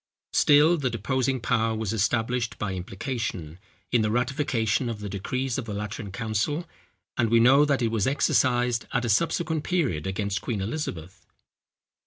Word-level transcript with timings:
Still 0.33 0.77
the 0.77 0.89
deposing 0.89 1.39
power 1.39 1.75
was 1.75 1.93
established 1.93 2.57
by 2.57 2.73
implication, 2.73 3.59
in 3.91 4.01
the 4.01 4.09
ratification 4.09 4.89
of 4.89 4.99
the 4.99 5.07
decrees 5.07 5.59
of 5.59 5.65
the 5.65 5.75
Lateran 5.75 6.11
council; 6.11 6.67
and 7.19 7.29
we 7.29 7.39
know 7.39 7.65
that 7.65 7.83
it 7.83 7.89
was 7.91 8.07
exercised 8.07 8.87
at 8.93 9.05
a 9.05 9.09
subsequent 9.09 9.63
period 9.63 10.07
against 10.07 10.41
Queen 10.41 10.59
Elizabeth. 10.59 11.23